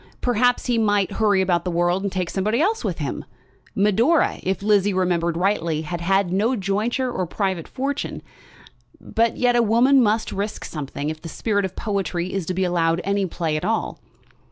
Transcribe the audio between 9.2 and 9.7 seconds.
yet a